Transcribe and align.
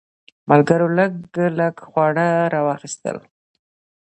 ملګرو 0.49 0.87
لږ 0.97 1.13
لږ 1.59 1.75
خواړه 1.87 2.27
راواخیستل. 2.53 3.17